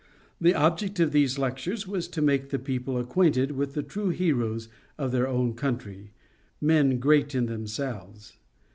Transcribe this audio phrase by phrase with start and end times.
[0.41, 4.67] The object of these lectures was to make the people acquainted with the true heroes
[4.97, 8.33] of their own country—men great in themselves.